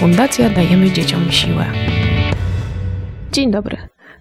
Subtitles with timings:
[0.00, 1.66] Fundacja Dajemy Dzieciom Siłę.
[3.32, 3.76] Dzień dobry.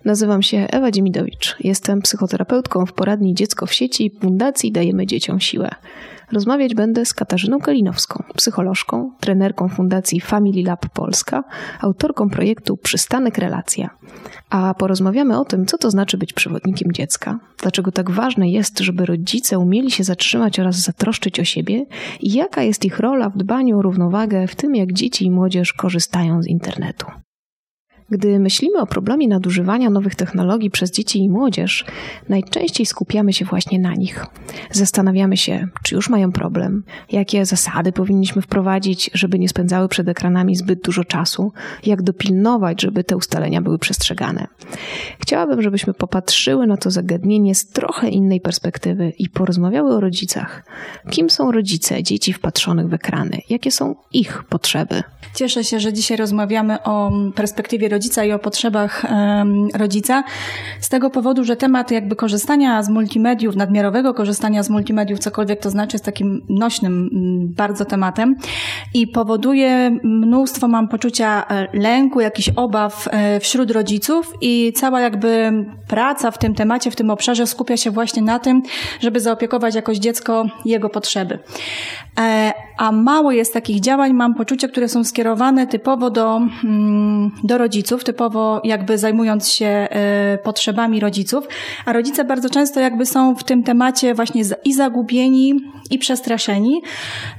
[0.05, 1.55] Nazywam się Ewa Dziemidowicz.
[1.59, 5.69] Jestem psychoterapeutką w poradni Dziecko w sieci Fundacji Dajemy Dzieciom Siłę.
[6.31, 11.43] Rozmawiać będę z Katarzyną Kalinowską, psycholożką, trenerką Fundacji Family Lab Polska,
[11.81, 13.89] autorką projektu Przystanek Relacja.
[14.49, 19.05] A porozmawiamy o tym, co to znaczy być przewodnikiem dziecka, dlaczego tak ważne jest, żeby
[19.05, 21.85] rodzice umieli się zatrzymać oraz zatroszczyć o siebie
[22.19, 25.73] i jaka jest ich rola w dbaniu o równowagę w tym, jak dzieci i młodzież
[25.73, 27.05] korzystają z internetu.
[28.11, 31.85] Gdy myślimy o problemie nadużywania nowych technologii przez dzieci i młodzież,
[32.29, 34.25] najczęściej skupiamy się właśnie na nich.
[34.71, 40.55] Zastanawiamy się, czy już mają problem, jakie zasady powinniśmy wprowadzić, żeby nie spędzały przed ekranami
[40.55, 41.51] zbyt dużo czasu,
[41.85, 44.47] jak dopilnować, żeby te ustalenia były przestrzegane.
[45.19, 50.65] Chciałabym, żebyśmy popatrzyły na to zagadnienie z trochę innej perspektywy i porozmawiały o rodzicach.
[51.09, 53.41] Kim są rodzice dzieci wpatrzonych w ekrany?
[53.49, 55.03] Jakie są ich potrzeby?
[55.35, 59.05] Cieszę się, że dzisiaj rozmawiamy o perspektywie rodziców rodzica i o potrzebach
[59.73, 60.23] rodzica.
[60.79, 65.69] Z tego powodu, że temat jakby korzystania z multimediów, nadmiarowego korzystania z multimediów, cokolwiek to
[65.69, 67.09] znaczy, jest takim nośnym
[67.57, 68.35] bardzo tematem
[68.93, 75.51] i powoduje mnóstwo, mam poczucia e, lęku, jakichś obaw e, wśród rodziców i cała jakby
[75.87, 78.61] praca w tym temacie, w tym obszarze skupia się właśnie na tym,
[78.99, 81.39] żeby zaopiekować jakoś dziecko jego potrzeby.
[82.79, 86.41] E, a mało jest takich działań, mam poczucie, które są skierowane typowo do,
[87.43, 91.47] do rodziców typowo jakby zajmując się e, potrzebami rodziców,
[91.85, 96.81] a rodzice bardzo często jakby są w tym temacie właśnie i zagubieni, i przestraszeni.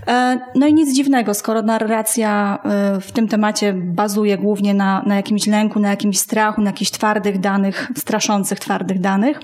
[0.06, 5.16] E, no i nic dziwnego, skoro narracja e, w tym temacie bazuje głównie na, na
[5.16, 9.40] jakimś lęku, na jakimś strachu, na jakichś twardych danych, straszących twardych danych.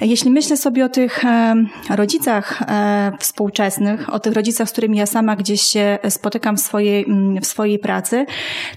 [0.00, 1.24] Jeśli myślę sobie o tych
[1.90, 2.62] rodzicach
[3.18, 7.06] współczesnych, o tych rodzicach, z którymi ja sama gdzieś się spotykam w swojej,
[7.40, 8.26] w swojej pracy,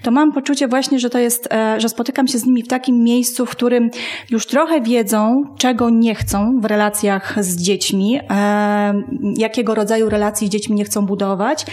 [0.02, 3.04] to mam poczucie właśnie, że to jest E, że spotykam się z nimi w takim
[3.04, 3.90] miejscu, w którym
[4.30, 9.02] już trochę wiedzą, czego nie chcą w relacjach z dziećmi, e,
[9.36, 11.66] jakiego rodzaju relacji z dziećmi nie chcą budować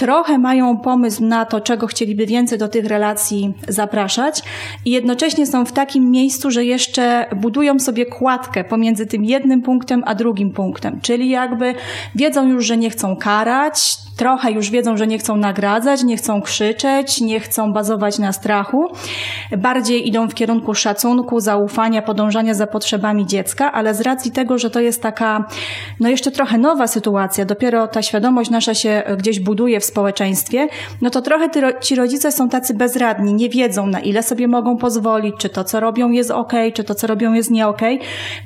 [0.00, 4.42] trochę mają pomysł na to, czego chcieliby więcej do tych relacji zapraszać.
[4.84, 10.02] I jednocześnie są w takim miejscu, że jeszcze budują sobie kładkę pomiędzy tym jednym punktem
[10.06, 11.74] a drugim punktem, czyli jakby
[12.14, 16.42] wiedzą już, że nie chcą karać, trochę już wiedzą, że nie chcą nagradzać, nie chcą
[16.42, 18.86] krzyczeć, nie chcą bazować na strachu,
[19.58, 24.70] bardziej idą w kierunku szacunku, zaufania, podążania za potrzebami dziecka, ale z racji tego, że
[24.70, 25.44] to jest taka,
[26.00, 30.68] no jeszcze trochę nowa sytuacja, dopiero ta świadomość nasza się gdzieś buduje w społeczeństwie,
[31.02, 31.48] no to trochę
[31.80, 35.80] ci rodzice są tacy bezradni, nie wiedzą na ile sobie mogą pozwolić, czy to co
[35.80, 37.80] robią jest ok, czy to co robią jest nie ok.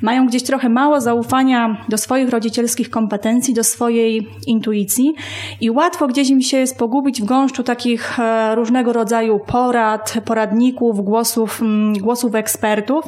[0.01, 5.13] Mają gdzieś trochę mało zaufania do swoich rodzicielskich kompetencji, do swojej intuicji
[5.61, 11.05] i łatwo gdzieś im się jest pogubić w gąszczu takich e, różnego rodzaju porad, poradników,
[11.05, 13.05] głosów, mm, głosów ekspertów,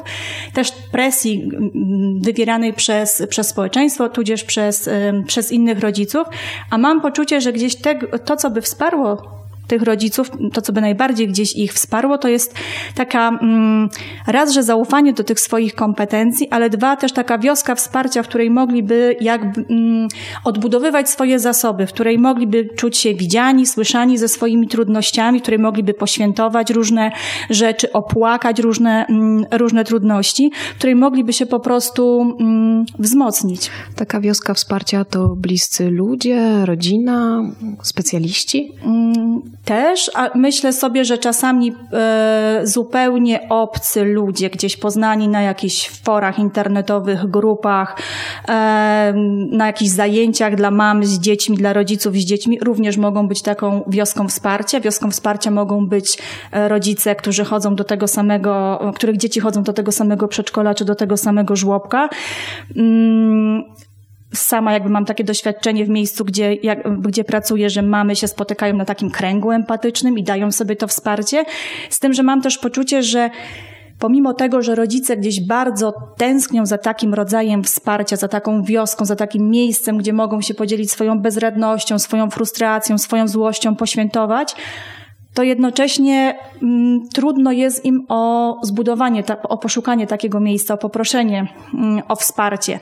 [0.54, 4.90] też presji mm, wywieranej przez, przez społeczeństwo, tudzież przez,
[5.26, 6.26] przez innych rodziców,
[6.70, 9.37] a mam poczucie, że gdzieś te, to, co by wsparło
[9.68, 12.54] tych rodziców, to co by najbardziej gdzieś ich wsparło, to jest
[12.94, 13.88] taka mm,
[14.26, 18.50] raz, że zaufanie do tych swoich kompetencji, ale dwa, też taka wioska wsparcia, w której
[18.50, 20.08] mogliby jakby mm,
[20.44, 25.58] odbudowywać swoje zasoby, w której mogliby czuć się widziani, słyszani ze swoimi trudnościami, w której
[25.58, 27.10] mogliby poświętować różne
[27.50, 32.34] rzeczy, opłakać różne, mm, różne trudności, w której mogliby się po prostu
[32.98, 33.70] wzmocnić.
[33.96, 37.42] Taka wioska wsparcia to bliscy ludzie, rodzina,
[37.82, 38.72] specjaliści?
[39.68, 46.38] Też, a myślę sobie, że czasami e, zupełnie obcy ludzie, gdzieś poznani na jakichś forach
[46.38, 47.96] internetowych, grupach,
[48.48, 49.12] e,
[49.50, 53.84] na jakichś zajęciach dla mam z dziećmi, dla rodziców z dziećmi, również mogą być taką
[53.86, 54.80] wioską wsparcia.
[54.80, 56.18] Wioską wsparcia mogą być
[56.52, 60.84] e, rodzice, którzy chodzą do tego samego, których dzieci chodzą do tego samego przedszkola czy
[60.84, 62.08] do tego samego żłobka.
[62.76, 63.64] Mm,
[64.32, 68.76] sama jakby mam takie doświadczenie w miejscu, gdzie, jak, gdzie pracuję, że mamy się spotykają
[68.76, 71.44] na takim kręgu empatycznym i dają sobie to wsparcie.
[71.90, 73.30] Z tym, że mam też poczucie, że
[73.98, 79.16] pomimo tego, że rodzice gdzieś bardzo tęsknią za takim rodzajem wsparcia, za taką wioską, za
[79.16, 84.54] takim miejscem, gdzie mogą się podzielić swoją bezradnością, swoją frustracją, swoją złością, poświętować,
[85.38, 91.46] to jednocześnie mm, trudno jest im o zbudowanie, ta, o poszukanie takiego miejsca, o poproszenie
[91.74, 92.78] mm, o wsparcie.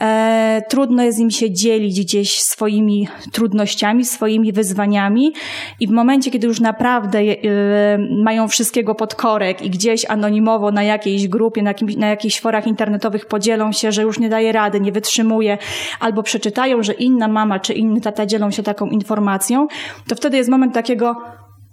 [0.00, 5.32] E, trudno jest im się dzielić gdzieś swoimi trudnościami, swoimi wyzwaniami
[5.80, 7.34] i w momencie, kiedy już naprawdę e,
[8.22, 13.26] mają wszystkiego pod korek i gdzieś anonimowo na jakiejś grupie, na, na jakichś forach internetowych
[13.26, 15.58] podzielą się, że już nie daje rady, nie wytrzymuje,
[16.00, 19.66] albo przeczytają, że inna mama czy inny tata dzielą się taką informacją,
[20.08, 21.16] to wtedy jest moment takiego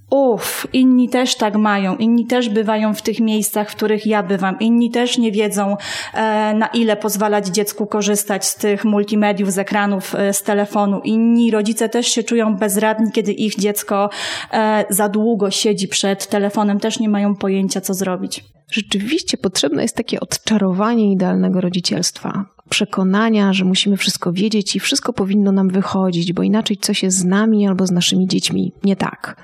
[0.10, 4.60] uff, inni też tak mają, inni też bywają w tych miejscach, w których ja bywam,
[4.60, 5.78] inni też nie wiedzą,
[6.14, 11.02] e, na ile pozwalać dziecku korzystać z tych multimediów, z ekranów, e, z telefonu.
[11.04, 14.10] Inni rodzice też się czują bezradni, kiedy ich dziecko
[14.52, 18.44] e, za długo siedzi przed telefonem, też nie mają pojęcia, co zrobić.
[18.72, 22.46] Rzeczywiście potrzebne jest takie odczarowanie idealnego rodzicielstwa.
[22.69, 27.25] Przekonania, że musimy wszystko wiedzieć i wszystko powinno nam wychodzić, bo inaczej coś jest z
[27.25, 29.36] nami albo z naszymi dziećmi nie tak.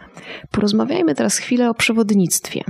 [0.51, 2.63] Porozmawiajmy teraz chwilę o przewodnictwie.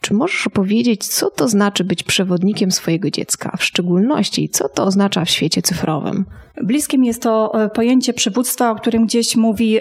[0.00, 5.24] Czy możesz opowiedzieć, co to znaczy być przewodnikiem swojego dziecka, w szczególności co to oznacza
[5.24, 6.24] w świecie cyfrowym?
[6.62, 9.80] Bliskim jest to e, pojęcie przywództwa, o którym gdzieś mówi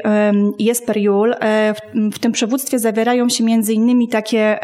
[0.60, 1.34] Jesper Juhl.
[1.42, 1.74] E,
[2.14, 4.60] w tym przywództwie zawierają się między innymi takie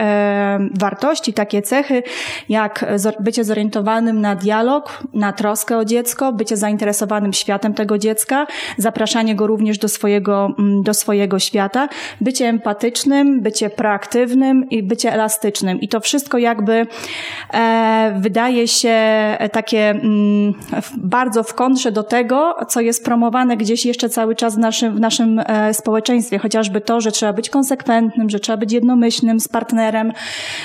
[0.79, 2.03] wartości, takie cechy,
[2.49, 2.85] jak
[3.19, 5.46] bycie zorientowanym na dialog, na troskę
[5.77, 8.47] o dziecko, bycie zainteresowanym światem tego dziecka,
[8.77, 11.89] zapraszanie go również do swojego, do swojego świata,
[12.21, 15.81] bycie empatycznym, bycie proaktywnym i bycie elastycznym.
[15.81, 16.87] I to wszystko jakby
[17.53, 18.97] e, wydaje się
[19.51, 20.01] takie
[20.97, 24.99] bardzo w kontrze do tego, co jest promowane gdzieś jeszcze cały czas w naszym, w
[24.99, 26.37] naszym e, społeczeństwie.
[26.37, 30.13] Chociażby to, że trzeba być konsekwentnym, że trzeba być jednomyślnym z partnerem,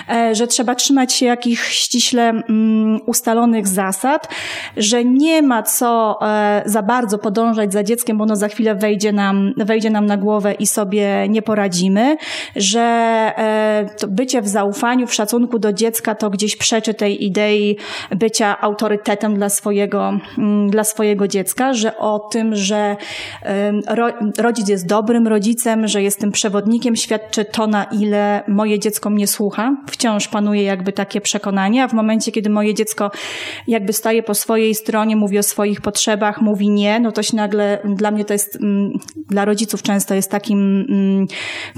[0.08, 4.29] e, że trzeba trzymać się jakichś ściśle mm, ustalonych zasad,
[4.76, 9.12] że nie ma co e, za bardzo podążać za dzieckiem, bo ono za chwilę wejdzie
[9.12, 12.16] nam, wejdzie nam na głowę i sobie nie poradzimy,
[12.56, 12.82] że
[13.98, 17.76] to bycie w zaufaniu, w szacunku do dziecka to gdzieś przeczy tej idei
[18.10, 22.96] bycia autorytetem dla swojego, mm, dla swojego dziecka, że o tym, że
[24.38, 29.76] rodzic jest dobrym rodzicem, że jestem przewodnikiem, świadczy to, na ile moje dziecko mnie słucha.
[29.90, 33.10] Wciąż panuje jakby takie przekonanie, a w momencie, kiedy moje dziecko
[33.66, 37.78] jakby staje po swojej stronie, mówi o swoich potrzebach, mówi nie, no to się nagle,
[37.84, 38.92] dla mnie to jest, mm,
[39.28, 41.26] dla rodziców często jest takim, mm,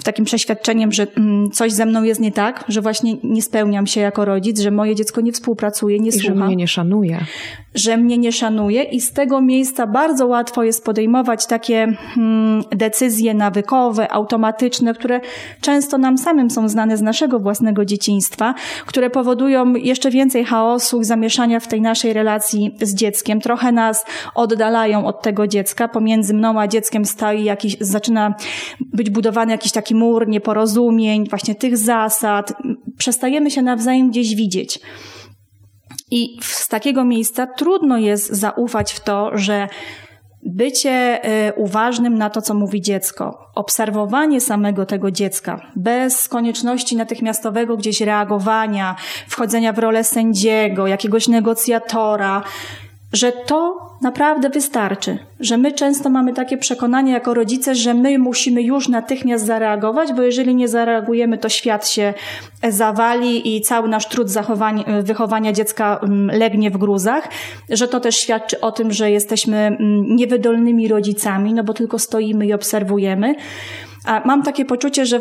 [0.04, 4.00] takim przeświadczeniem, że mm, coś ze mną jest nie tak, że właśnie nie spełniam się
[4.00, 6.26] jako rodzic, że moje dziecko nie współpracuje, nie I słucha.
[6.28, 7.24] że mnie nie szanuje.
[7.74, 11.96] Że mnie nie szanuje i z tego miejsca bardzo łatwo jest podejmować takie
[12.70, 15.20] decyzje nawykowe, automatyczne, które
[15.60, 18.54] często nam samym są znane z naszego własnego dzieciństwa,
[18.86, 23.40] które powodują jeszcze więcej chaosu zamieszania w tej naszej relacji z dzieckiem.
[23.40, 25.88] Trochę nas oddalają od tego dziecka.
[25.88, 28.34] Pomiędzy mną a dzieckiem stoi jakiś, zaczyna
[28.80, 32.52] być budowany jakiś taki mur nieporozumień, właśnie tych zasad.
[32.98, 34.80] Przestajemy się nawzajem gdzieś widzieć.
[36.10, 39.68] I z takiego miejsca trudno jest zaufać w to, że
[40.44, 47.76] bycie y, uważnym na to, co mówi dziecko, obserwowanie samego tego dziecka, bez konieczności natychmiastowego
[47.76, 48.96] gdzieś reagowania,
[49.28, 52.42] wchodzenia w rolę sędziego, jakiegoś negocjatora,
[53.14, 55.18] że to naprawdę wystarczy.
[55.40, 60.22] Że my często mamy takie przekonanie jako rodzice, że my musimy już natychmiast zareagować, bo
[60.22, 62.14] jeżeli nie zareagujemy, to świat się
[62.68, 64.28] zawali i cały nasz trud
[65.02, 67.28] wychowania dziecka mm, legnie w gruzach.
[67.70, 72.46] Że to też świadczy o tym, że jesteśmy mm, niewydolnymi rodzicami, no bo tylko stoimy
[72.46, 73.34] i obserwujemy.
[74.24, 75.20] Mam takie poczucie, że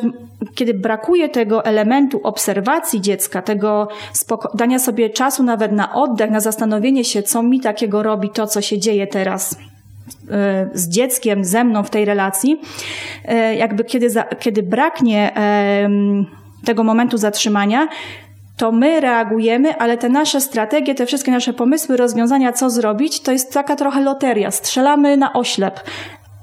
[0.55, 3.87] kiedy brakuje tego elementu obserwacji dziecka, tego
[4.53, 8.61] dania sobie czasu nawet na oddech, na zastanowienie się, co mi takiego robi to, co
[8.61, 9.57] się dzieje teraz
[10.31, 12.61] e, z dzieckiem, ze mną w tej relacji,
[13.25, 14.07] e, jakby kiedy,
[14.39, 15.31] kiedy braknie
[16.65, 17.87] tego momentu zatrzymania,
[18.57, 23.31] to my reagujemy, ale te nasze strategie, te wszystkie nasze pomysły, rozwiązania, co zrobić, to
[23.31, 24.51] jest taka trochę loteria.
[24.51, 25.79] Strzelamy na oślep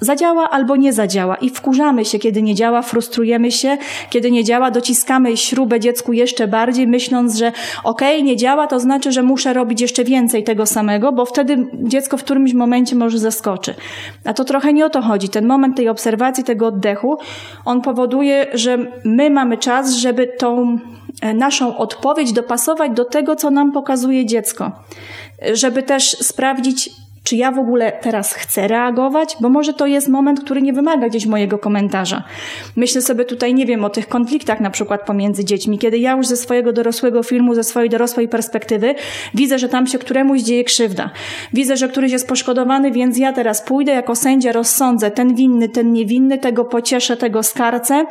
[0.00, 3.78] zadziała albo nie zadziała i wkurzamy się, kiedy nie działa, frustrujemy się,
[4.10, 7.52] kiedy nie działa, dociskamy śrubę dziecku jeszcze bardziej, myśląc, że
[7.84, 11.66] okej, okay, nie działa, to znaczy, że muszę robić jeszcze więcej tego samego, bo wtedy
[11.72, 13.74] dziecko w którymś momencie może zaskoczy.
[14.24, 15.28] A to trochę nie o to chodzi.
[15.28, 17.18] Ten moment tej obserwacji, tego oddechu,
[17.64, 20.78] on powoduje, że my mamy czas, żeby tą
[21.22, 24.72] e, naszą odpowiedź dopasować do tego, co nam pokazuje dziecko.
[25.52, 26.90] Żeby też sprawdzić,
[27.24, 29.36] czy ja w ogóle teraz chcę reagować?
[29.40, 32.22] Bo może to jest moment, który nie wymaga gdzieś mojego komentarza.
[32.76, 36.26] Myślę sobie tutaj, nie wiem, o tych konfliktach na przykład pomiędzy dziećmi, kiedy ja już
[36.26, 38.94] ze swojego dorosłego filmu, ze swojej dorosłej perspektywy
[39.34, 41.10] widzę, że tam się któremuś dzieje krzywda.
[41.52, 45.92] Widzę, że któryś jest poszkodowany, więc ja teraz pójdę jako sędzia, rozsądzę ten winny, ten
[45.92, 48.06] niewinny, tego pocieszę, tego skarcę.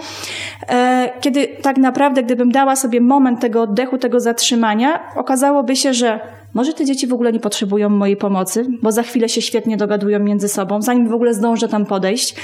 [0.69, 6.38] E, kiedy tak naprawdę, gdybym dała sobie moment tego oddechu, tego zatrzymania, okazałoby się, że
[6.53, 10.19] może te dzieci w ogóle nie potrzebują mojej pomocy, bo za chwilę się świetnie dogadują
[10.19, 12.35] między sobą, zanim w ogóle zdążę tam podejść.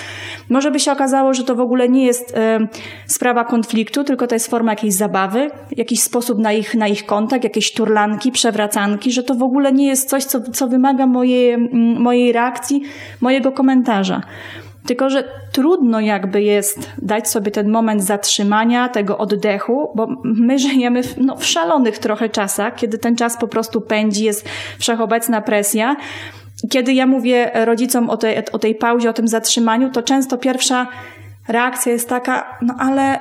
[0.49, 2.67] Może by się okazało, że to w ogóle nie jest e,
[3.07, 7.43] sprawa konfliktu, tylko to jest forma jakiejś zabawy, jakiś sposób na ich, na ich kontakt,
[7.43, 11.57] jakieś turlanki, przewracanki, że to w ogóle nie jest coś, co, co wymaga mojej,
[11.99, 12.81] mojej reakcji,
[13.21, 14.21] mojego komentarza.
[14.87, 21.03] Tylko, że trudno jakby jest dać sobie ten moment zatrzymania, tego oddechu, bo my żyjemy
[21.03, 24.49] w, no, w szalonych trochę czasach, kiedy ten czas po prostu pędzi, jest
[24.79, 25.95] wszechobecna presja.
[26.69, 30.87] Kiedy ja mówię rodzicom o tej, o tej pauzie, o tym zatrzymaniu, to często pierwsza
[31.47, 33.19] reakcja jest taka, no ale,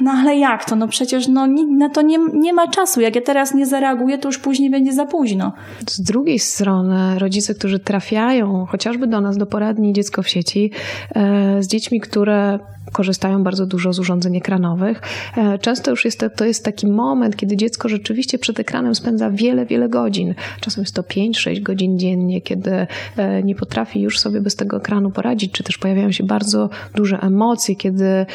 [0.00, 0.76] no ale jak to?
[0.76, 1.46] No przecież no,
[1.78, 3.00] na to nie, nie ma czasu.
[3.00, 5.52] Jak ja teraz nie zareaguję, to już później będzie za późno.
[5.88, 10.70] Z drugiej strony rodzice, którzy trafiają chociażby do nas, do poradni Dziecko w sieci,
[11.14, 12.58] e, z dziećmi, które
[12.92, 15.02] korzystają bardzo dużo z urządzeń ekranowych.
[15.36, 19.30] E, często już jest to, to jest taki moment, kiedy dziecko rzeczywiście przed ekranem spędza
[19.30, 20.34] wiele, wiele godzin.
[20.60, 22.86] Czasem jest to 5-6 godzin dziennie, kiedy
[23.16, 27.18] e, nie potrafi już sobie bez tego ekranu poradzić, czy też pojawiają się bardzo duże
[27.18, 28.26] emocje, kiedy e,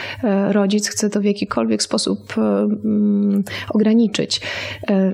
[0.53, 4.41] rodzic chce to w jakikolwiek sposób mm, ograniczyć.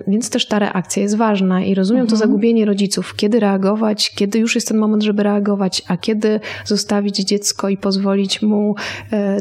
[0.08, 2.20] Więc też ta reakcja jest ważna i rozumiem mhm.
[2.20, 7.16] to zagubienie rodziców, kiedy reagować, kiedy już jest ten moment, żeby reagować, a kiedy zostawić
[7.16, 8.76] dziecko i pozwolić mu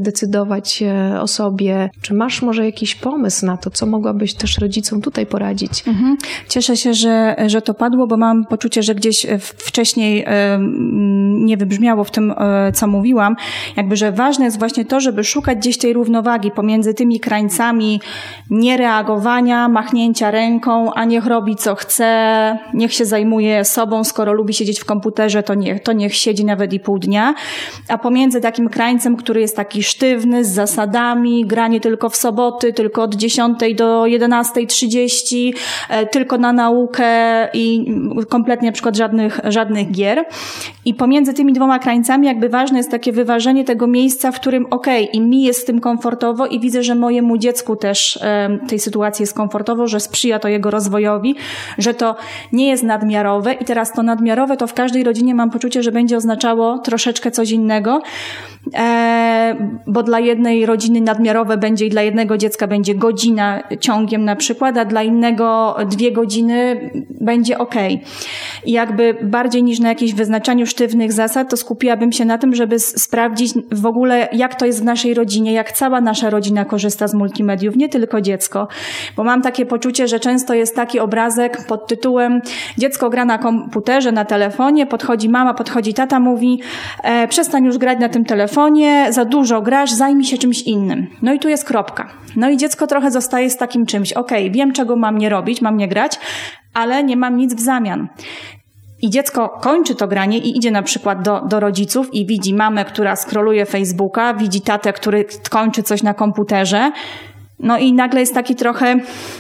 [0.01, 1.91] decydować e, o sobie.
[2.03, 5.89] Czy masz może jakiś pomysł na to, co mogłabyś też rodzicom tutaj poradzić?
[5.89, 6.17] Mhm.
[6.49, 10.59] Cieszę się, że, że to padło, bo mam poczucie, że gdzieś e, wcześniej e,
[11.45, 12.35] nie wybrzmiało w tym,
[12.75, 13.37] co mówiłam,
[13.77, 18.01] jakby, że ważne jest właśnie to, żeby szukać gdzieś tej równowagi pomiędzy tymi krańcami
[18.51, 24.81] niereagowania, machnięcia ręką, a niech robi co chce, niech się zajmuje sobą, skoro lubi siedzieć
[24.81, 27.35] w komputerze, to niech, to niech siedzi nawet i pół dnia,
[27.89, 33.03] a pomiędzy takim krańcem, który jest taki sztywny, z zasadami, granie tylko w soboty, tylko
[33.03, 35.53] od 10 do 11.30,
[35.89, 37.05] e, tylko na naukę
[37.55, 37.95] i
[38.29, 40.25] kompletnie na przykład żadnych, żadnych gier.
[40.85, 45.05] I pomiędzy tymi dwoma krańcami jakby ważne jest takie wyważenie tego miejsca, w którym okej,
[45.05, 48.19] okay, i mi jest z tym komfortowo i widzę, że mojemu dziecku też
[48.69, 51.35] tej sytuacji jest komfortowo, że sprzyja to jego rozwojowi,
[51.79, 52.17] że to
[52.53, 56.17] nie jest nadmiarowe i teraz to nadmiarowe to w każdej rodzinie mam poczucie, że będzie
[56.17, 58.03] oznaczało troszeczkę coś innego.
[59.87, 64.79] Bo dla jednej rodziny nadmiarowe będzie i dla jednego dziecka będzie godzina ciągiem na przykład,
[64.79, 66.91] a dla innego dwie godziny
[67.21, 67.75] będzie ok.
[68.65, 72.79] I jakby bardziej niż na jakimś wyznaczaniu sztywnych zasad, to skupiłabym się na tym, żeby
[72.79, 77.15] sprawdzić w ogóle, jak to jest w naszej rodzinie, jak cała nasza rodzina korzysta z
[77.15, 78.69] multimediów, nie tylko dziecko.
[79.17, 82.41] Bo mam takie poczucie, że często jest taki obrazek pod tytułem
[82.79, 86.61] dziecko gra na komputerze, na telefonie, podchodzi mama, podchodzi tata, mówi
[87.03, 91.07] e, przestań już grać na tym telefonie, za dużo grasz, zajmij się czymś innym.
[91.23, 92.09] No i tu jest kropka.
[92.37, 94.13] No i dziecko trochę zostaje z takim czymś.
[94.13, 96.19] Okej, okay, wiem czego mam nie robić, mam nie grać,
[96.75, 98.09] ale nie mam nic w zamian.
[99.03, 102.85] I dziecko kończy to granie i idzie na przykład do, do rodziców i widzi mamę,
[102.85, 106.93] która skroluje Facebooka, widzi tatę, który kończy coś na komputerze
[107.59, 108.97] no i nagle jest taki trochę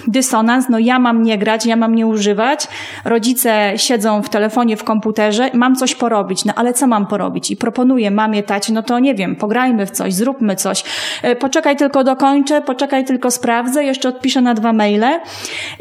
[0.06, 2.68] dysonans, no ja mam nie grać, ja mam nie używać,
[3.04, 7.50] rodzice siedzą w telefonie, w komputerze, mam coś porobić, no ale co mam porobić?
[7.50, 10.84] I proponuję mamie, tacie, no to nie wiem, pograjmy w coś, zróbmy coś,
[11.22, 15.20] e, poczekaj tylko dokończę, poczekaj tylko sprawdzę, jeszcze odpiszę na dwa maile.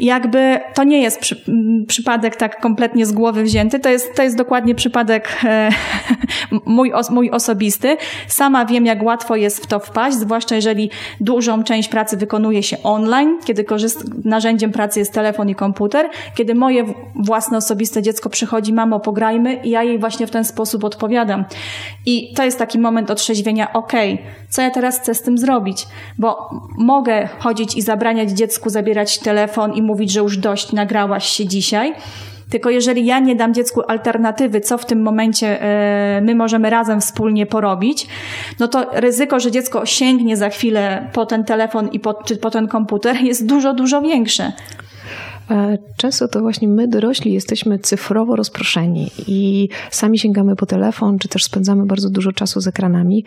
[0.00, 1.44] Jakby to nie jest przy,
[1.88, 5.70] przypadek tak kompletnie z głowy wzięty, to jest, to jest dokładnie przypadek e,
[6.66, 7.96] mój, mój osobisty.
[8.26, 12.82] Sama wiem, jak łatwo jest w to wpaść, zwłaszcza jeżeli dużą część pracy wykonuje się
[12.82, 18.72] online, kiedy korzyst- narzędziem pracy jest telefon i komputer, kiedy moje własne osobiste dziecko przychodzi,
[18.72, 21.44] mamo, pograjmy i ja jej właśnie w ten sposób odpowiadam.
[22.06, 25.86] I to jest taki moment otrzeźwienia, okej, okay, co ja teraz chcę z tym zrobić?
[26.18, 31.46] Bo mogę chodzić i zabraniać dziecku zabierać telefon i mówić, że już dość, nagrałaś się
[31.46, 31.94] dzisiaj,
[32.54, 37.00] tylko jeżeli ja nie dam dziecku alternatywy, co w tym momencie e, my możemy razem
[37.00, 38.06] wspólnie porobić,
[38.60, 42.50] no to ryzyko, że dziecko sięgnie za chwilę po ten telefon i po, czy po
[42.50, 44.52] ten komputer jest dużo, dużo większe.
[45.50, 51.28] E, często to właśnie my, dorośli, jesteśmy cyfrowo rozproszeni i sami sięgamy po telefon, czy
[51.28, 53.24] też spędzamy bardzo dużo czasu z ekranami.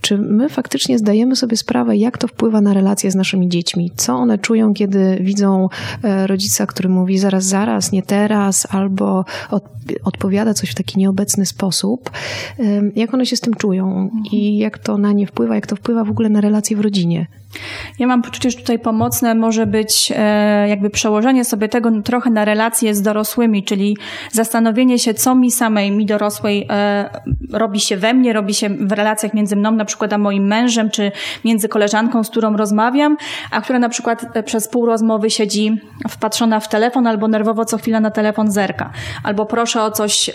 [0.00, 3.90] Czy my faktycznie zdajemy sobie sprawę, jak to wpływa na relacje z naszymi dziećmi?
[3.96, 5.68] Co one czują, kiedy widzą
[6.02, 9.24] e, rodzica, który mówi zaraz, zaraz, nie teraz, albo
[10.04, 12.10] odpowiada coś w taki nieobecny sposób?
[12.96, 16.04] Jak one się z tym czują i jak to na nie wpływa, jak to wpływa
[16.04, 17.26] w ogóle na relacje w rodzinie?
[17.98, 22.44] Ja mam poczucie, że tutaj pomocne może być e, jakby przełożenie sobie tego trochę na
[22.44, 23.96] relacje z dorosłymi, czyli
[24.32, 27.10] zastanowienie się, co mi samej, mi dorosłej e,
[27.52, 31.12] robi się we mnie, robi się w relacjach między mną, na przykład moim mężem, czy
[31.44, 33.16] między koleżanką, z którą rozmawiam,
[33.50, 37.78] a która na przykład e, przez pół rozmowy siedzi wpatrzona w telefon albo nerwowo co
[37.78, 38.90] chwila na telefon zerka.
[39.24, 40.30] Albo proszę o coś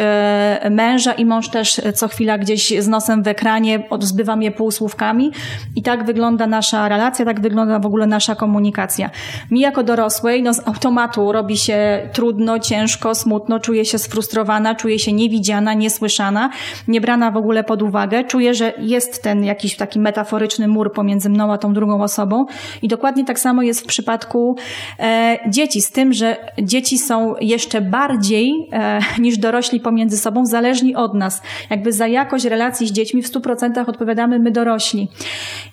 [0.72, 5.32] męża i mąż też co chwila gdzieś z nosem w ekranie, zbywa mnie półsłówkami
[5.76, 9.10] i tak wygląda nasza relacja relacja, tak wygląda w ogóle nasza komunikacja.
[9.52, 15.00] Mi jako dorosłej, no z automatu robi się trudno, ciężko, smutno, czuję się sfrustrowana, czuję
[15.00, 16.50] się niewidziana, niesłyszana,
[16.88, 21.54] niebrana w ogóle pod uwagę, czuję, że jest ten jakiś taki metaforyczny mur pomiędzy mną
[21.54, 22.46] a tą drugą osobą
[22.82, 24.56] i dokładnie tak samo jest w przypadku
[25.00, 30.96] e, dzieci, z tym, że dzieci są jeszcze bardziej e, niż dorośli pomiędzy sobą zależni
[30.96, 31.42] od nas.
[31.70, 35.08] Jakby za jakość relacji z dziećmi w 100% odpowiadamy my dorośli.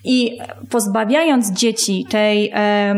[0.03, 0.37] I
[0.69, 2.95] pozbawiając dzieci tej e,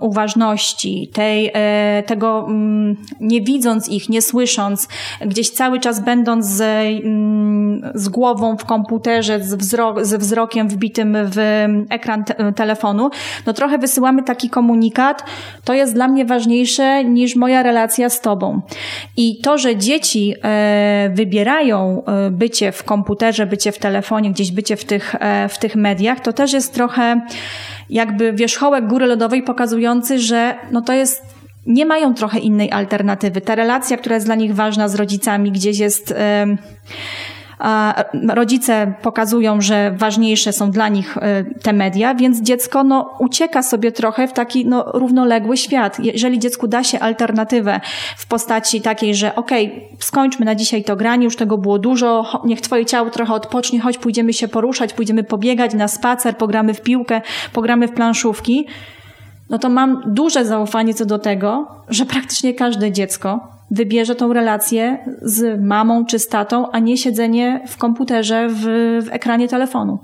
[0.00, 4.88] uważności, tej, e, tego mm, nie widząc ich, nie słysząc,
[5.26, 11.16] gdzieś cały czas będąc z, mm, z głową w komputerze, z, wzrok, z wzrokiem wbitym
[11.24, 13.10] w ekran te telefonu,
[13.46, 15.24] no trochę wysyłamy taki komunikat,
[15.64, 18.60] to jest dla mnie ważniejsze niż moja relacja z tobą.
[19.16, 24.76] I to, że dzieci e, wybierają e, bycie w komputerze, bycie w telefonie, gdzieś bycie
[24.76, 25.14] w tych,
[25.48, 27.20] w tych mediach, to też jest trochę
[27.90, 31.36] jakby wierzchołek góry lodowej pokazujący, że no to jest
[31.66, 33.40] nie mają trochę innej alternatywy.
[33.40, 36.10] Ta relacja, która jest dla nich ważna z rodzicami, gdzieś jest.
[36.10, 36.56] Yy,
[38.28, 43.92] rodzice pokazują, że ważniejsze są dla nich e, te media, więc dziecko no, ucieka sobie
[43.92, 46.00] trochę w taki no, równoległy świat.
[46.00, 47.80] Jeżeli dziecku da się alternatywę
[48.16, 52.40] w postaci takiej, że okej, okay, skończmy na dzisiaj to granie, już tego było dużo,
[52.44, 56.80] niech twoje ciało trochę odpocznie, choć pójdziemy się poruszać, pójdziemy pobiegać na spacer, pogramy w
[56.80, 57.20] piłkę,
[57.52, 58.66] pogramy w planszówki,
[59.50, 64.98] no to mam duże zaufanie co do tego, że praktycznie każde dziecko wybierze tą relację
[65.22, 68.62] z mamą czy z tatą, a nie siedzenie w komputerze, w,
[69.06, 69.98] w ekranie telefonu.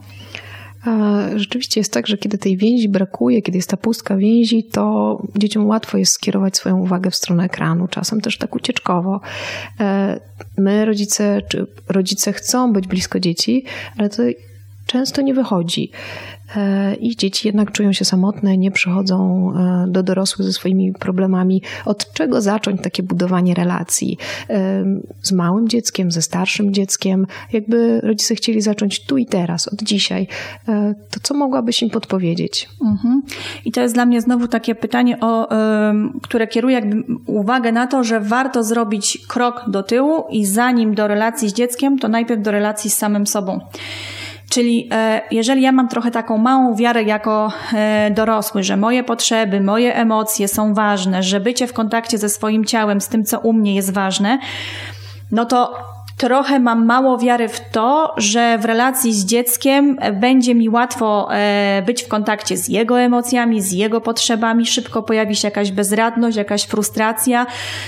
[1.36, 5.66] Rzeczywiście jest tak, że kiedy tej więzi brakuje, kiedy jest ta pustka więzi, to dzieciom
[5.66, 9.20] łatwo jest skierować swoją uwagę w stronę ekranu, czasem też tak ucieczkowo.
[9.80, 10.20] E,
[10.58, 13.64] my, rodzice, czy rodzice chcą być blisko dzieci,
[13.98, 14.22] ale to
[14.86, 15.90] często nie wychodzi.
[16.56, 21.62] E, i dzieci jednak czują się samotne, nie przychodzą e, do dorosłych ze swoimi problemami.
[21.84, 24.18] Od czego zacząć takie budowanie relacji
[24.50, 24.84] e,
[25.22, 27.26] z małym dzieckiem, ze starszym dzieckiem?
[27.52, 30.26] Jakby rodzice chcieli zacząć tu i teraz, od dzisiaj,
[31.10, 32.68] to co mogłabyś im podpowiedzieć?
[32.82, 33.22] Mhm.
[33.64, 35.48] I to jest dla mnie znowu takie pytanie, o,
[36.22, 36.80] które kieruje
[37.26, 41.98] uwagę na to, że warto zrobić krok do tyłu i zanim do relacji z dzieckiem,
[41.98, 43.60] to najpierw do relacji z samym sobą.
[44.52, 49.60] Czyli e, jeżeli ja mam trochę taką małą wiarę jako e, dorosły, że moje potrzeby,
[49.60, 53.52] moje emocje są ważne, że bycie w kontakcie ze swoim ciałem, z tym, co u
[53.52, 54.38] mnie jest ważne,
[55.30, 55.74] no to
[56.16, 61.82] trochę mam mało wiary w to, że w relacji z dzieckiem będzie mi łatwo e,
[61.86, 64.66] być w kontakcie z jego emocjami, z jego potrzebami.
[64.66, 67.46] Szybko pojawi się jakaś bezradność, jakaś frustracja,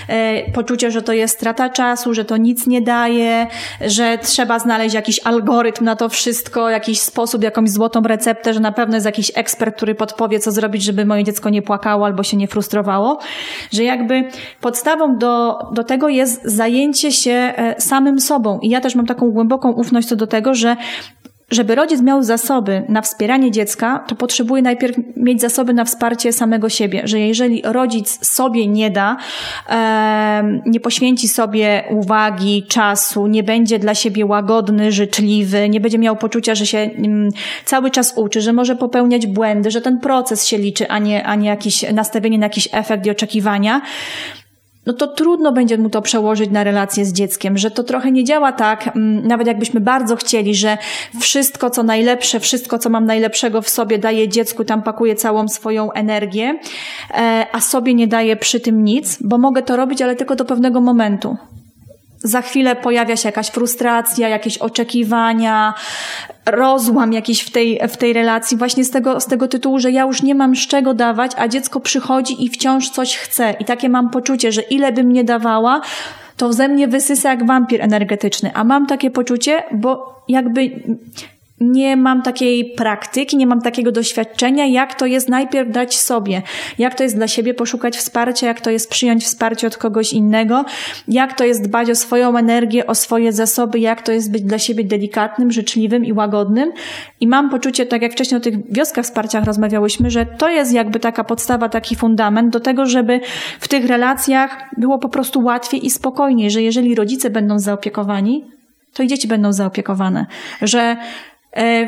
[0.08, 3.46] e, poczucie, że to jest strata czasu, że to nic nie daje,
[3.80, 8.72] że trzeba znaleźć jakiś algorytm na to wszystko, jakiś sposób, jakąś złotą receptę, że na
[8.72, 12.36] pewno jest jakiś ekspert, który podpowie, co zrobić, żeby moje dziecko nie płakało albo się
[12.36, 13.18] nie frustrowało.
[13.72, 14.28] Że jakby
[14.60, 17.74] podstawą do, do tego jest zajęcie się e,
[18.14, 18.58] samym sobą.
[18.60, 20.76] I ja też mam taką głęboką ufność co do tego, że
[21.50, 26.68] żeby rodzic miał zasoby na wspieranie dziecka, to potrzebuje najpierw mieć zasoby na wsparcie samego
[26.68, 27.02] siebie.
[27.04, 29.16] Że jeżeli rodzic sobie nie da,
[30.66, 36.54] nie poświęci sobie uwagi, czasu, nie będzie dla siebie łagodny, życzliwy, nie będzie miał poczucia,
[36.54, 37.30] że się mm,
[37.64, 41.34] cały czas uczy, że może popełniać błędy, że ten proces się liczy, a nie, a
[41.34, 43.80] nie jakieś nastawienie na jakiś efekt i oczekiwania,
[44.86, 48.24] no to trudno będzie mu to przełożyć na relację z dzieckiem, że to trochę nie
[48.24, 50.78] działa tak, mm, nawet jakbyśmy bardzo chcieli, że
[51.20, 55.92] wszystko, co najlepsze, wszystko, co mam najlepszego w sobie, daje dziecku, tam pakuje całą swoją
[55.92, 56.58] energię,
[57.10, 60.44] e, a sobie nie daje przy tym nic, bo mogę to robić, ale tylko do
[60.44, 61.36] pewnego momentu
[62.24, 65.74] za chwilę pojawia się jakaś frustracja, jakieś oczekiwania,
[66.46, 70.02] rozłam jakiś w tej, w tej relacji właśnie z tego, z tego tytułu, że ja
[70.02, 73.54] już nie mam z czego dawać, a dziecko przychodzi i wciąż coś chce.
[73.60, 75.80] I takie mam poczucie, że ile bym nie dawała,
[76.36, 78.50] to ze mnie wysysa jak wampir energetyczny.
[78.54, 80.82] A mam takie poczucie, bo jakby
[81.70, 86.42] nie mam takiej praktyki, nie mam takiego doświadczenia, jak to jest najpierw dać sobie,
[86.78, 90.64] jak to jest dla siebie poszukać wsparcia, jak to jest przyjąć wsparcie od kogoś innego,
[91.08, 94.58] jak to jest dbać o swoją energię, o swoje zasoby, jak to jest być dla
[94.58, 96.72] siebie delikatnym, życzliwym i łagodnym.
[97.20, 101.00] I mam poczucie, tak jak wcześniej o tych wioskach wsparciach rozmawiałyśmy, że to jest jakby
[101.00, 103.20] taka podstawa, taki fundament do tego, żeby
[103.60, 108.44] w tych relacjach było po prostu łatwiej i spokojniej, że jeżeli rodzice będą zaopiekowani,
[108.94, 110.26] to i dzieci będą zaopiekowane,
[110.62, 110.96] że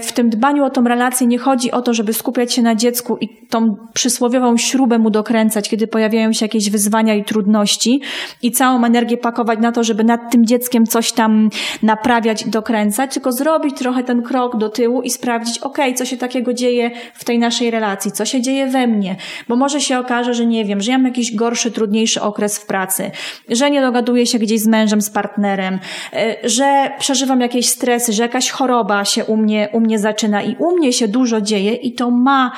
[0.02, 3.16] w tym dbaniu o tą relację nie chodzi o to, żeby skupiać się na dziecku
[3.20, 8.00] i tą przysłowiową śrubę mu dokręcać, kiedy pojawiają się jakieś wyzwania i trudności
[8.42, 11.50] i całą energię pakować na to, żeby nad tym dzieckiem coś tam
[11.83, 16.16] naprawiać i dokręcać, tylko zrobić trochę ten krok do tyłu i sprawdzić, ok, co się
[16.16, 19.16] takiego dzieje w tej naszej relacji, co się dzieje we mnie,
[19.48, 22.66] bo może się okaże, że nie wiem, że ja mam jakiś gorszy, trudniejszy okres w
[22.66, 23.11] pracy,
[23.48, 25.79] że nie dogaduję się gdzieś z mężem, z partnerem,
[26.12, 30.42] e, że przeżywam jakieś stresy, że jakaś choroba się u mnie mnie, u mnie zaczyna
[30.42, 32.53] i u mnie się dużo dzieje i to ma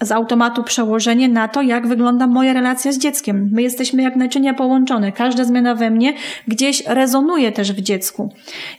[0.00, 3.50] z automatu przełożenie na to, jak wygląda moja relacja z dzieckiem.
[3.52, 5.12] My jesteśmy jak naczynia połączone.
[5.12, 6.14] Każda zmiana we mnie
[6.48, 8.32] gdzieś rezonuje też w dziecku.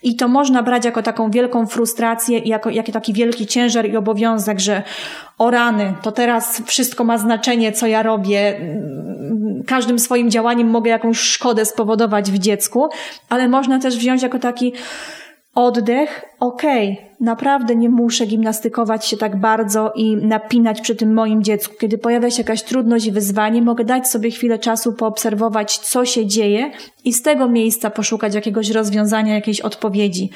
[0.04, 3.98] I to można brać jako taką wielką frustrację i jako, jako taki wielki ciężar i
[3.98, 4.84] obowiązek, że
[5.38, 8.60] o rany, to teraz wszystko ma znaczenie, co ja robię.
[9.68, 12.90] Każdym swoim działaniem mogę jakąś szkodę spowodować w dziecku,
[13.30, 14.74] ale można też wziąć jako taki
[15.56, 21.44] oddech, okej, okay, naprawdę nie muszę gimnastykować się tak bardzo i napinać przy tym moim
[21.44, 21.76] dziecku.
[21.80, 26.26] Kiedy pojawia się jakaś trudność i wyzwanie, mogę dać sobie chwilę czasu poobserwować, co się
[26.26, 26.72] dzieje
[27.06, 30.30] i z tego miejsca poszukać jakiegoś rozwiązania, jakiejś odpowiedzi.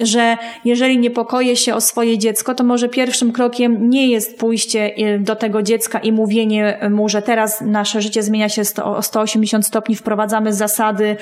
[0.00, 5.18] Że jeżeli niepokoję się o swoje dziecko, to może pierwszym krokiem nie jest pójście y,
[5.18, 9.96] do tego dziecka i mówienie mu, że teraz nasze życie zmienia się o 180 stopni,
[9.96, 11.16] wprowadzamy zasady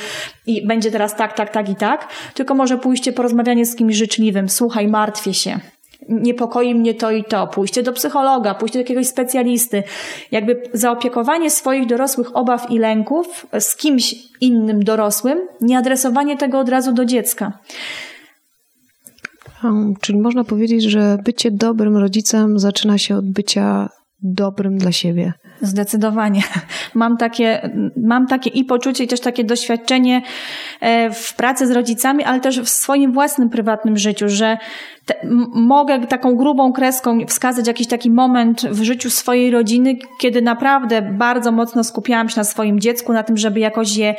[0.47, 4.49] i będzie teraz tak, tak, tak i tak, tylko może pójście porozmawianie z kimś życzliwym.
[4.49, 5.61] Słuchaj, ma martwię się.
[6.09, 9.83] Niepokoi mnie to i to, pójście do psychologa, pójście do jakiegoś specjalisty,
[10.31, 16.69] jakby zaopiekowanie swoich dorosłych obaw i lęków z kimś innym dorosłym, nie adresowanie tego od
[16.69, 17.59] razu do dziecka.
[20.01, 23.89] Czyli można powiedzieć, że bycie dobrym rodzicem zaczyna się od bycia
[24.23, 25.33] dobrym dla siebie.
[25.61, 26.43] Zdecydowanie.
[26.95, 30.23] Mam takie, mam takie i poczucie, i też takie doświadczenie
[30.81, 34.59] e, w pracy z rodzicami, ale też w swoim własnym prywatnym życiu, że
[35.07, 35.15] te,
[35.55, 41.53] mogę taką grubą kreską wskazać jakiś taki moment w życiu swojej rodziny, kiedy naprawdę bardzo
[41.53, 44.15] mocno skupiałam się na swoim dziecku, na tym, żeby jakoś je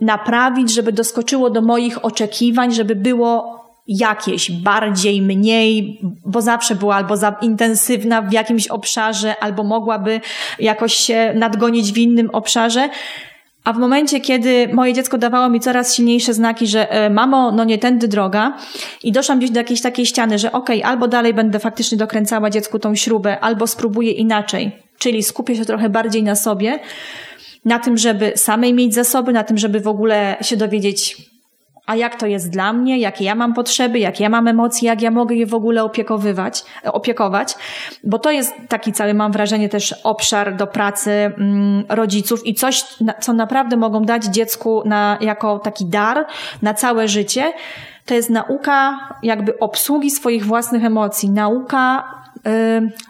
[0.00, 3.57] naprawić, żeby doskoczyło do moich oczekiwań, żeby było
[3.88, 10.20] jakieś, bardziej, mniej, bo zawsze była albo za intensywna w jakimś obszarze, albo mogłaby
[10.58, 12.88] jakoś się nadgonić w innym obszarze.
[13.64, 17.64] A w momencie, kiedy moje dziecko dawało mi coraz silniejsze znaki, że e, mamo, no
[17.64, 18.56] nie tędy droga
[19.02, 22.50] i doszłam gdzieś do jakiejś takiej ściany, że okej, okay, albo dalej będę faktycznie dokręcała
[22.50, 26.78] dziecku tą śrubę, albo spróbuję inaczej, czyli skupię się trochę bardziej na sobie,
[27.64, 31.16] na tym, żeby samej mieć zasoby, na tym, żeby w ogóle się dowiedzieć,
[31.88, 35.02] a jak to jest dla mnie, jakie ja mam potrzeby, jakie ja mam emocje, jak
[35.02, 37.54] ja mogę je w ogóle opiekowywać, opiekować,
[38.04, 42.84] bo to jest taki cały, mam wrażenie, też obszar do pracy mm, rodziców i coś,
[43.20, 46.26] co naprawdę mogą dać dziecku na, jako taki dar
[46.62, 47.52] na całe życie,
[48.06, 52.04] to jest nauka jakby obsługi swoich własnych emocji, nauka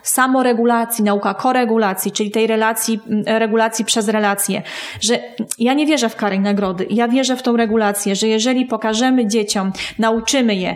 [0.03, 4.61] samoregulacji, nauka koregulacji, czyli tej relacji, y, regulacji przez relacje,
[5.01, 5.19] że
[5.59, 9.27] ja nie wierzę w kary i nagrody, ja wierzę w tą regulację, że jeżeli pokażemy
[9.27, 10.75] dzieciom, nauczymy je, y,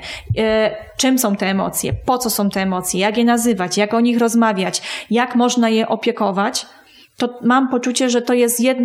[0.98, 4.20] czym są te emocje, po co są te emocje, jak je nazywać, jak o nich
[4.20, 6.66] rozmawiać, jak można je opiekować,
[7.18, 8.78] to mam poczucie, że to jest jed,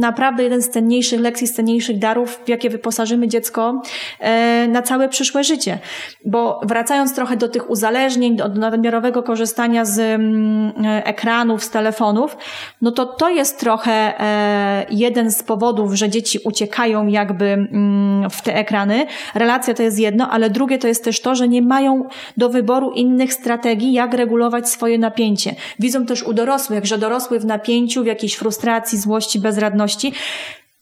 [0.00, 3.82] naprawdę jeden z cenniejszych lekcji, z cenniejszych darów, w jakie wyposażymy dziecko
[4.20, 5.78] e, na całe przyszłe życie.
[6.24, 10.72] Bo wracając trochę do tych uzależnień, do, nadmiarowego korzystania z mm,
[11.04, 12.36] ekranów, z telefonów,
[12.82, 18.42] no to to jest trochę e, jeden z powodów, że dzieci uciekają jakby mm, w
[18.42, 19.06] te ekrany.
[19.34, 22.90] Relacja to jest jedno, ale drugie to jest też to, że nie mają do wyboru
[22.90, 25.54] innych strategii, jak regulować swoje napięcie.
[25.78, 30.12] Widzą też u dorosłych, że dorosły w napięciu, w jakiejś frustracji, złości, bezradności,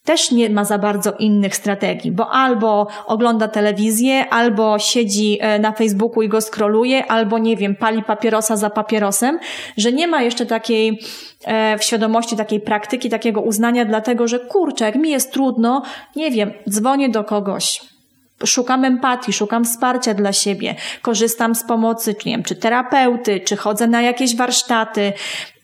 [0.04, 5.72] też nie ma za bardzo innych strategii, bo albo ogląda telewizję, albo siedzi e, na
[5.72, 9.38] Facebooku i go skroluje, albo nie wiem, pali papierosa za papierosem,
[9.76, 11.00] że nie ma jeszcze takiej
[11.44, 15.82] e, w świadomości takiej praktyki, takiego uznania, dlatego że kurczę, jak mi jest trudno,
[16.16, 17.80] nie wiem, dzwonię do kogoś,
[18.46, 23.86] Szukam empatii, szukam wsparcia dla siebie, korzystam z pomocy, nie wiem, czy terapeuty, czy chodzę
[23.86, 25.12] na jakieś warsztaty,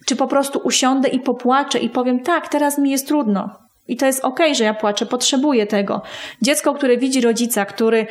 [0.04, 3.50] czy po prostu usiądę i popłaczę i powiem, tak, teraz mi jest trudno.
[3.88, 6.02] I to jest okej, okay, że ja płaczę, potrzebuję tego.
[6.42, 8.06] Dziecko, które widzi rodzica, który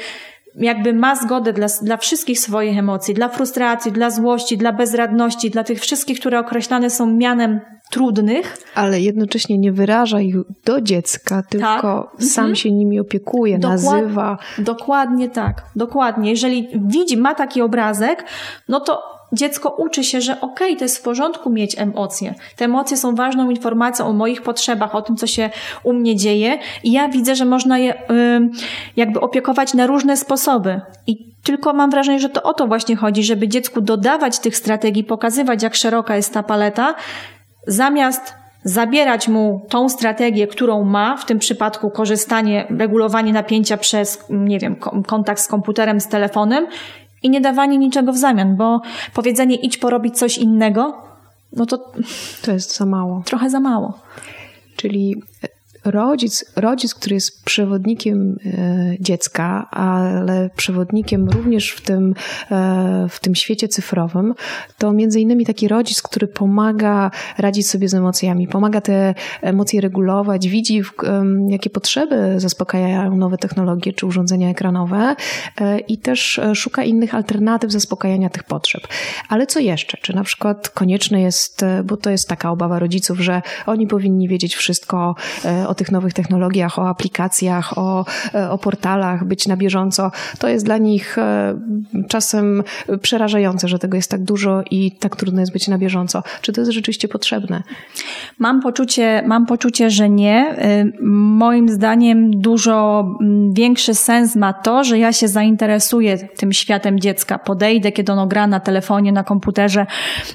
[0.55, 5.63] jakby ma zgodę dla, dla wszystkich swoich emocji, dla frustracji, dla złości, dla bezradności, dla
[5.63, 7.59] tych wszystkich, które określane są mianem
[7.91, 8.57] trudnych.
[8.75, 12.23] Ale jednocześnie nie wyraża ich do dziecka, tylko tak.
[12.23, 12.55] sam mhm.
[12.55, 13.81] się nimi opiekuje, Dokład...
[13.83, 14.37] nazywa.
[14.57, 16.29] Dokładnie tak, dokładnie.
[16.29, 18.25] Jeżeli widzi, ma taki obrazek,
[18.69, 22.35] no to dziecko uczy się, że okej, okay, to jest w porządku mieć emocje.
[22.55, 25.49] Te emocje są ważną informacją o moich potrzebach, o tym, co się
[25.83, 27.93] u mnie dzieje i ja widzę, że można je
[28.97, 30.81] jakby opiekować na różne sposoby.
[31.07, 35.03] I tylko mam wrażenie, że to o to właśnie chodzi, żeby dziecku dodawać tych strategii,
[35.03, 36.95] pokazywać, jak szeroka jest ta paleta,
[37.67, 44.59] zamiast zabierać mu tą strategię, którą ma, w tym przypadku korzystanie, regulowanie napięcia przez, nie
[44.59, 44.75] wiem,
[45.07, 46.67] kontakt z komputerem, z telefonem
[47.23, 48.81] i nie dawanie niczego w zamian, bo
[49.13, 50.97] powiedzenie idź porobić coś innego,
[51.53, 51.91] no to.
[52.41, 53.21] To jest za mało.
[53.25, 53.99] Trochę za mało.
[54.75, 55.15] Czyli
[55.85, 62.13] rodzic, rodzic, który jest przewodnikiem e, dziecka, ale przewodnikiem również w tym,
[62.51, 64.33] e, w tym świecie cyfrowym,
[64.77, 70.47] to między innymi taki rodzic, który pomaga radzić sobie z emocjami, pomaga te emocje regulować,
[70.47, 70.81] widzi,
[71.49, 75.15] jakie potrzeby zaspokajają nowe technologie czy urządzenia ekranowe
[75.61, 78.87] e, i też szuka innych alternatyw zaspokajania tych potrzeb.
[79.29, 79.97] Ale co jeszcze?
[80.01, 84.55] Czy na przykład konieczne jest, bo to jest taka obawa rodziców, że oni powinni wiedzieć
[84.55, 85.15] wszystko
[85.67, 90.11] o tych nowych technologiach, o aplikacjach, o, e, o portalach, być na bieżąco.
[90.39, 91.55] To jest dla nich e,
[92.07, 92.63] czasem
[93.01, 96.23] przerażające, że tego jest tak dużo i tak trudno jest być na bieżąco.
[96.41, 97.63] Czy to jest rzeczywiście potrzebne?
[98.39, 100.55] Mam poczucie, mam poczucie, że nie.
[100.57, 103.05] E, moim zdaniem dużo
[103.53, 107.39] większy sens ma to, że ja się zainteresuję tym światem dziecka.
[107.39, 109.85] Podejdę, kiedy ono gra na telefonie, na komputerze,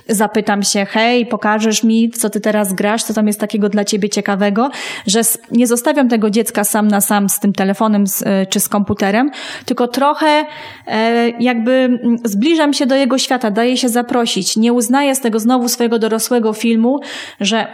[0.08, 4.08] zapytam się, hej, pokażesz mi, co ty teraz grasz, co tam jest takiego dla ciebie
[4.08, 4.70] ciekawego,
[5.06, 9.30] że nie zostawiam tego dziecka sam na sam z tym telefonem e, czy z komputerem,
[9.64, 10.44] tylko trochę
[10.86, 14.56] e, jakby zbliżam się do jego świata, daję się zaprosić.
[14.56, 17.00] Nie uznaję z tego znowu swojego dorosłego filmu,
[17.40, 17.66] że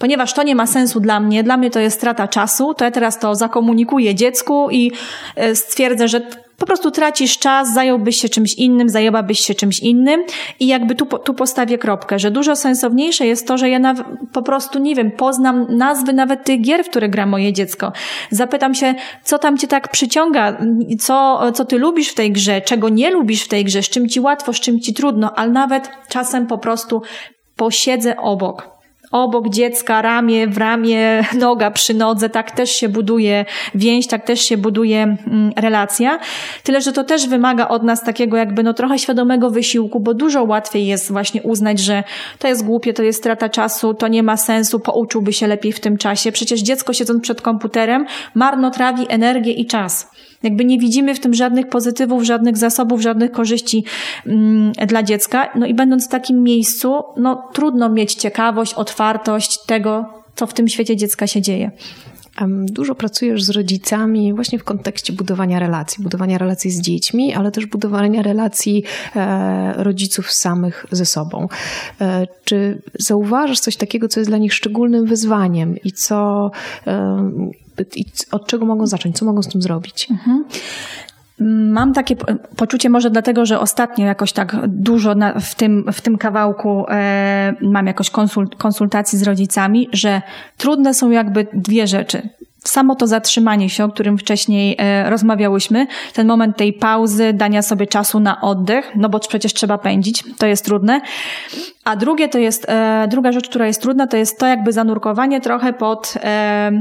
[0.00, 2.90] ponieważ to nie ma sensu dla mnie, dla mnie to jest strata czasu, to ja
[2.90, 4.92] teraz to zakomunikuję dziecku i
[5.36, 6.20] e, stwierdzę, że
[6.58, 10.24] po prostu tracisz czas, zająłbyś się czymś innym, zajęłabyś się czymś innym
[10.60, 13.94] i jakby tu, tu postawię kropkę, że dużo sensowniejsze jest to, że ja na,
[14.32, 17.92] po prostu, nie wiem, poznam nazwy nawet tych gier, w które gra moje dziecko.
[18.30, 20.58] Zapytam się, co tam cię tak przyciąga,
[21.00, 24.08] co, co ty lubisz w tej grze, czego nie lubisz w tej grze, z czym
[24.08, 27.02] ci łatwo, z czym ci trudno, ale nawet czasem po prostu
[27.56, 28.79] posiedzę obok
[29.10, 33.44] obok dziecka, ramię w ramię, noga przy nodze, tak też się buduje
[33.74, 36.18] więź, tak też się buduje mm, relacja.
[36.62, 40.44] Tyle, że to też wymaga od nas takiego jakby no trochę świadomego wysiłku, bo dużo
[40.44, 42.04] łatwiej jest właśnie uznać, że
[42.38, 45.80] to jest głupie, to jest strata czasu, to nie ma sensu, pouczyłby się lepiej w
[45.80, 46.32] tym czasie.
[46.32, 50.10] Przecież dziecko siedząc przed komputerem marnotrawi energię i czas.
[50.42, 53.84] Jakby nie widzimy w tym żadnych pozytywów, żadnych zasobów, żadnych korzyści
[54.26, 55.48] mm, dla dziecka.
[55.54, 60.68] No i będąc w takim miejscu, no trudno mieć ciekawość, otwartość tego, co w tym
[60.68, 61.70] świecie dziecka się dzieje.
[62.64, 67.66] Dużo pracujesz z rodzicami właśnie w kontekście budowania relacji, budowania relacji z dziećmi, ale też
[67.66, 68.84] budowania relacji
[69.16, 71.48] e, rodziców samych ze sobą.
[72.00, 76.50] E, czy zauważasz coś takiego, co jest dla nich szczególnym wyzwaniem i co
[76.86, 77.30] e,
[77.96, 80.10] i od czego mogą zacząć, co mogą z tym zrobić?
[80.10, 80.44] Mhm.
[81.48, 82.16] Mam takie
[82.56, 87.54] poczucie, może dlatego, że ostatnio jakoś tak dużo na, w, tym, w tym kawałku e,
[87.60, 90.22] mam jakoś konsult, konsultacji z rodzicami, że
[90.56, 92.28] trudne są jakby dwie rzeczy.
[92.64, 97.86] Samo to zatrzymanie się, o którym wcześniej e, rozmawiałyśmy, ten moment tej pauzy, dania sobie
[97.86, 101.00] czasu na oddech, no bo przecież trzeba pędzić, to jest trudne.
[101.84, 105.40] A drugie to jest, e, druga rzecz, która jest trudna, to jest to jakby zanurkowanie
[105.40, 106.72] trochę pod e,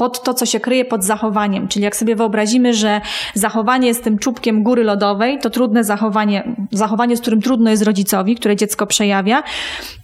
[0.00, 1.68] pod to, co się kryje pod zachowaniem.
[1.68, 3.00] Czyli jak sobie wyobrazimy, że
[3.34, 8.36] zachowanie jest tym czubkiem góry lodowej, to trudne zachowanie, zachowanie, z którym trudno jest rodzicowi,
[8.36, 9.42] które dziecko przejawia,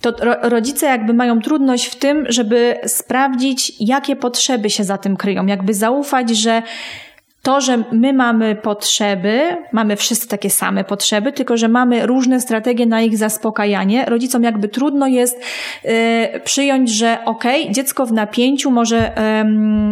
[0.00, 5.46] to rodzice jakby mają trudność w tym, żeby sprawdzić, jakie potrzeby się za tym kryją,
[5.46, 6.62] jakby zaufać, że
[7.46, 12.86] to, że my mamy potrzeby, mamy wszyscy takie same potrzeby, tylko że mamy różne strategie
[12.86, 14.04] na ich zaspokajanie.
[14.04, 15.40] Rodzicom jakby trudno jest
[15.84, 19.18] y, przyjąć, że okej, okay, dziecko w napięciu może,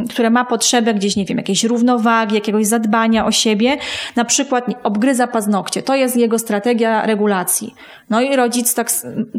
[0.05, 3.77] y, które ma potrzebę gdzieś, nie wiem, jakiejś równowagi, jakiegoś zadbania o siebie,
[4.17, 5.83] na przykład obgryza paznokcie.
[5.83, 7.75] To jest jego strategia regulacji.
[8.11, 8.91] No i rodzic tak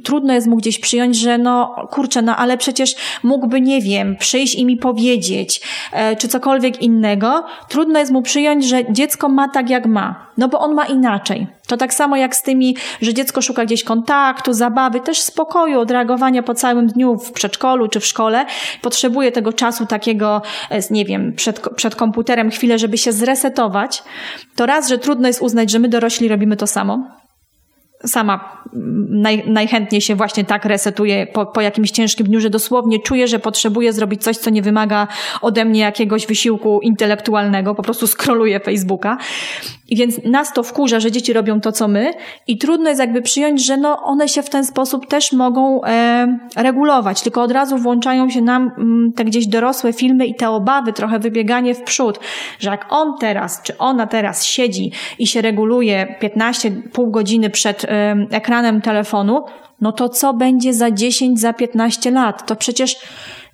[0.04, 4.56] trudno jest mu gdzieś przyjąć, że no kurczę, no ale przecież mógłby, nie wiem, przyjść
[4.56, 5.62] i mi powiedzieć,
[6.12, 7.45] y, czy cokolwiek innego.
[7.69, 11.47] Trudno jest mu przyjąć, że dziecko ma tak jak ma, no bo on ma inaczej.
[11.67, 16.43] To tak samo jak z tymi, że dziecko szuka gdzieś kontaktu, zabawy, też spokoju, odreagowania
[16.43, 18.45] po całym dniu w przedszkolu czy w szkole.
[18.81, 24.03] Potrzebuje tego czasu takiego, e, nie wiem, przed, przed komputerem chwilę, żeby się zresetować.
[24.55, 27.24] To raz, że trudno jest uznać, że my dorośli robimy to samo
[28.05, 28.65] sama
[29.09, 33.39] naj, najchętniej się właśnie tak resetuję po, po jakimś ciężkim dniu, że dosłownie czuję, że
[33.39, 35.07] potrzebuję zrobić coś, co nie wymaga
[35.41, 39.17] ode mnie jakiegoś wysiłku intelektualnego, po prostu skroluję Facebooka.
[39.89, 42.13] I więc nas to wkurza, że dzieci robią to, co my
[42.47, 46.37] i trudno jest jakby przyjąć, że no one się w ten sposób też mogą e,
[46.55, 50.49] regulować, tylko od razu włączają się nam m, mm, te gdzieś dorosłe filmy i te
[50.49, 52.19] obawy, trochę wybieganie w przód,
[52.59, 57.85] że jak on teraz, czy ona teraz siedzi i się reguluje 15, pół godziny przed
[57.85, 57.87] e,
[58.31, 59.45] ekranem telefonu,
[59.81, 62.47] no to co będzie za 10, za 15 lat?
[62.47, 62.95] To przecież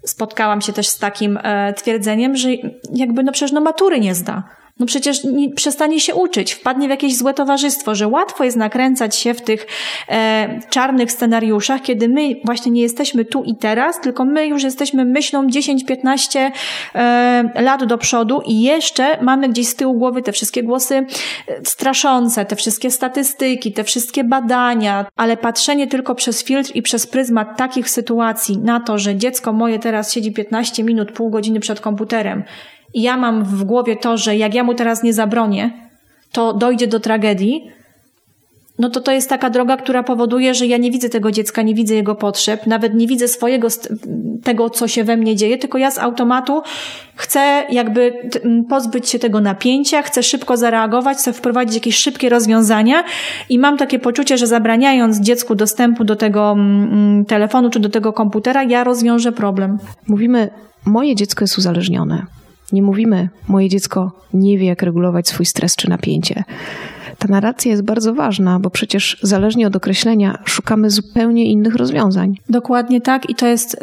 [0.05, 2.49] spotkałam się też z takim e, twierdzeniem, że
[2.93, 4.43] jakby no przecież no matury nie zda
[4.81, 9.15] no przecież nie, przestanie się uczyć, wpadnie w jakieś złe towarzystwo, że łatwo jest nakręcać
[9.15, 9.67] się w tych
[10.09, 15.05] e, czarnych scenariuszach, kiedy my właśnie nie jesteśmy tu i teraz, tylko my już jesteśmy
[15.05, 16.51] myślą 10-15
[16.95, 21.05] e, lat do przodu i jeszcze mamy gdzieś z tyłu głowy te wszystkie głosy e,
[21.63, 27.57] straszące, te wszystkie statystyki, te wszystkie badania, ale patrzenie tylko przez filtr i przez pryzmat
[27.57, 32.43] takich sytuacji na to, że dziecko moje teraz siedzi 15 minut, pół godziny przed komputerem
[32.93, 35.71] ja mam w głowie to, że jak ja mu teraz nie zabronię,
[36.31, 37.71] to dojdzie do tragedii,
[38.79, 41.75] no to to jest taka droga, która powoduje, że ja nie widzę tego dziecka, nie
[41.75, 43.67] widzę jego potrzeb, nawet nie widzę swojego,
[44.43, 46.61] tego, co się we mnie dzieje, tylko ja z automatu
[47.15, 48.13] chcę jakby
[48.69, 53.03] pozbyć się tego napięcia, chcę szybko zareagować, chcę wprowadzić jakieś szybkie rozwiązania
[53.49, 56.55] i mam takie poczucie, że zabraniając dziecku dostępu do tego
[57.27, 59.77] telefonu czy do tego komputera, ja rozwiążę problem.
[60.07, 60.49] Mówimy,
[60.85, 62.25] moje dziecko jest uzależnione.
[62.71, 66.43] Nie mówimy, moje dziecko nie wie, jak regulować swój stres czy napięcie.
[67.17, 72.35] Ta narracja jest bardzo ważna, bo przecież zależnie od określenia szukamy zupełnie innych rozwiązań.
[72.49, 73.79] Dokładnie tak i to jest,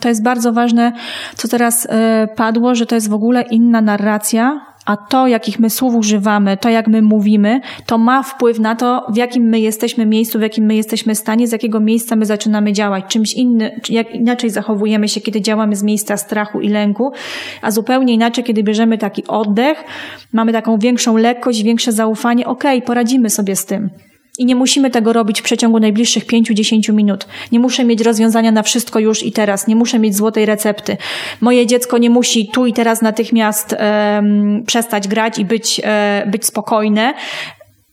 [0.00, 0.92] to jest bardzo ważne,
[1.36, 5.70] co teraz e, padło, że to jest w ogóle inna narracja, a to, jakich my
[5.70, 10.06] słów używamy, to jak my mówimy, to ma wpływ na to, w jakim my jesteśmy
[10.06, 13.04] miejscu, w jakim my jesteśmy stanie, z jakiego miejsca my zaczynamy działać.
[13.08, 17.12] Czymś innym, jak inaczej zachowujemy się, kiedy działamy z miejsca strachu i lęku,
[17.62, 19.84] a zupełnie inaczej, kiedy bierzemy taki oddech,
[20.32, 23.90] mamy taką większą lekkość, większe zaufanie, okej, okay, poradzimy sobie z tym.
[24.40, 27.26] I nie musimy tego robić w przeciągu najbliższych 5-10 minut.
[27.52, 29.66] Nie muszę mieć rozwiązania na wszystko już i teraz.
[29.66, 30.96] Nie muszę mieć złotej recepty.
[31.40, 36.46] Moje dziecko nie musi tu i teraz natychmiast um, przestać grać i być, e, być
[36.46, 37.14] spokojne.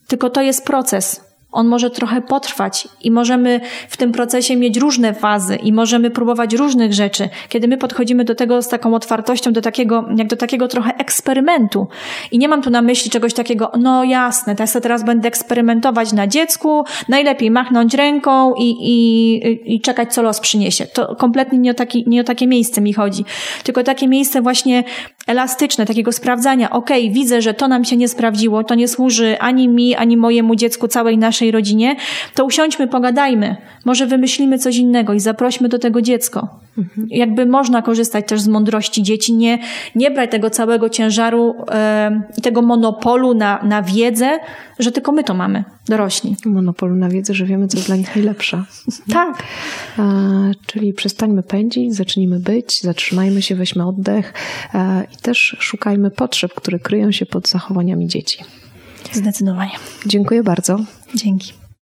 [0.08, 5.14] Tylko to jest proces on może trochę potrwać i możemy w tym procesie mieć różne
[5.14, 7.30] fazy i możemy próbować różnych rzeczy.
[7.50, 11.88] Kiedy my podchodzimy do tego z taką otwartością, do takiego, jak do takiego trochę eksperymentu.
[12.32, 16.28] I nie mam tu na myśli czegoś takiego, no jasne, ja teraz będę eksperymentować na
[16.28, 20.86] dziecku, najlepiej machnąć ręką i, i, i czekać, co los przyniesie.
[20.86, 23.26] To kompletnie nie o, taki, nie o takie miejsce mi chodzi.
[23.64, 24.84] Tylko takie miejsce właśnie
[25.28, 26.70] elastyczne, takiego sprawdzania.
[26.70, 30.18] Okej, okay, widzę, że to nam się nie sprawdziło, to nie służy ani mi, ani
[30.18, 31.96] mojemu dziecku, całej naszej rodzinie,
[32.34, 33.56] to usiądźmy, pogadajmy.
[33.86, 36.48] Może wymyślimy coś innego i zaprośmy do tego dziecko.
[36.78, 37.08] Mhm.
[37.12, 39.60] Jakby można korzystać też z mądrości dzieci, nie,
[39.96, 41.56] nie brać tego całego ciężaru
[42.38, 44.40] i tego monopolu na, na wiedzę,
[44.80, 46.36] że tylko my to mamy, dorośli.
[46.46, 48.64] Monopolu na wiedzę, że wiemy, co jest dla nich najlepsze.
[49.14, 49.44] tak.
[50.00, 54.34] E, czyli przestańmy pędzić, zacznijmy być, zatrzymajmy się, weźmy oddech
[54.74, 58.44] e, też szukajmy potrzeb, które kryją się pod zachowaniami dzieci.
[59.12, 59.72] Zdecydowanie.
[60.06, 60.80] Dziękuję bardzo.
[61.16, 61.54] Dzięki.